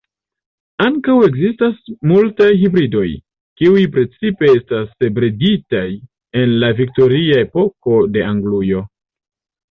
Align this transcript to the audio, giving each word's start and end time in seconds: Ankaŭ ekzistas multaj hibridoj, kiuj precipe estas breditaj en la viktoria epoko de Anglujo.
Ankaŭ 0.83 1.15
ekzistas 1.25 1.81
multaj 2.11 2.47
hibridoj, 2.61 3.03
kiuj 3.61 3.83
precipe 3.97 4.49
estas 4.53 4.95
breditaj 5.17 5.83
en 6.41 6.55
la 6.63 6.71
viktoria 6.81 7.37
epoko 7.43 7.99
de 8.17 8.25
Anglujo. 8.31 8.83